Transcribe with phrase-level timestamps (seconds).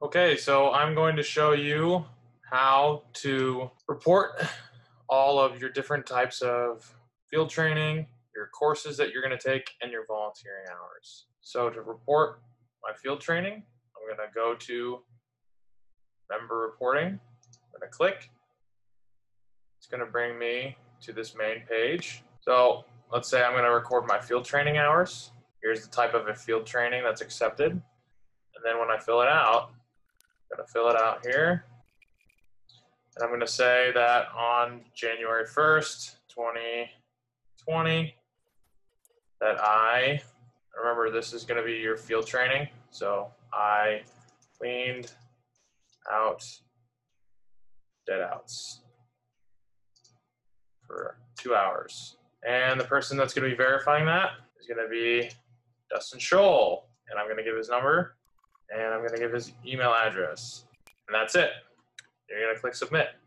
[0.00, 2.04] Okay, so I'm going to show you
[2.48, 4.40] how to report
[5.08, 6.94] all of your different types of
[7.28, 11.26] field training, your courses that you're going to take, and your volunteering hours.
[11.40, 12.40] So to report
[12.80, 15.00] my field training, I'm going to go to
[16.30, 17.06] member reporting.
[17.08, 18.30] I'm going to click.
[19.78, 22.22] It's going to bring me to this main page.
[22.42, 25.32] So let's say I'm going to record my field training hours.
[25.60, 27.72] Here's the type of a field training that's accepted.
[27.72, 29.72] And then when I fill it out,
[30.50, 31.64] Gonna fill it out here.
[33.16, 38.14] And I'm gonna say that on January 1st, 2020,
[39.40, 40.20] that I,
[40.76, 42.68] remember this is gonna be your field training.
[42.90, 44.02] So I
[44.58, 45.12] cleaned
[46.10, 46.42] out
[48.06, 48.80] dead outs
[50.86, 52.16] for two hours.
[52.46, 55.30] And the person that's gonna be verifying that is gonna be
[55.90, 56.84] Dustin Scholl.
[57.10, 58.16] And I'm gonna give his number
[58.74, 60.64] and I'm going to give his email address.
[61.06, 61.50] And that's it.
[62.28, 63.08] You're going to click submit.